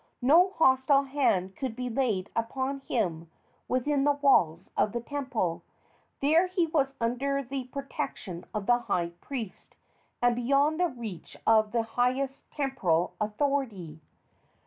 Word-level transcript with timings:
No 0.23 0.49
hostile 0.53 1.03
hand 1.03 1.55
could 1.55 1.75
be 1.75 1.87
laid 1.87 2.31
upon 2.35 2.79
him 2.79 3.29
within 3.67 4.03
the 4.03 4.13
walls 4.13 4.71
of 4.75 4.93
the 4.93 4.99
temple. 4.99 5.61
There 6.21 6.47
he 6.47 6.65
was 6.65 6.95
under 6.99 7.43
the 7.43 7.65
protection 7.65 8.45
of 8.51 8.65
the 8.65 8.79
high 8.79 9.09
priest, 9.21 9.75
and 10.19 10.35
beyond 10.35 10.79
the 10.79 10.87
reach 10.87 11.37
of 11.45 11.71
the 11.71 11.83
highest 11.83 12.49
temporal 12.51 13.13
authority. 13.21 13.99